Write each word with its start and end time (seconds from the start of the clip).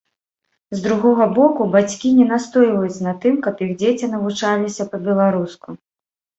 З 0.77 0.79
другога 0.85 1.27
боку, 1.37 1.67
бацькі 1.75 2.15
не 2.21 2.25
настойваюць 2.33 3.03
на 3.09 3.15
тым, 3.27 3.39
каб 3.45 3.63
іх 3.69 3.79
дзеці 3.85 4.13
навучаліся 4.17 4.91
па-беларуску. 4.97 5.81